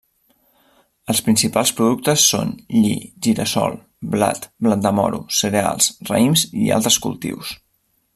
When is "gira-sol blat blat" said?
3.27-4.83